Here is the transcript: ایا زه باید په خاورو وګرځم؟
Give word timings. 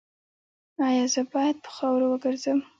ایا 0.87 1.05
زه 1.13 1.21
باید 1.33 1.57
په 1.65 1.69
خاورو 1.75 2.05
وګرځم؟ 2.09 2.59